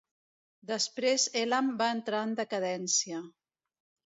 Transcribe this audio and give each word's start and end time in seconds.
Després 0.69 1.27
Elam 1.43 1.69
va 1.83 1.91
entrar 1.99 2.25
en 2.29 2.33
decadència. 2.43 3.21